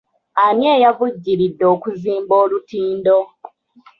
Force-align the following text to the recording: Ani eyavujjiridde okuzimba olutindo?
Ani 0.43 0.65
eyavujjiridde 0.75 1.65
okuzimba 1.75 2.33
olutindo? 2.43 3.17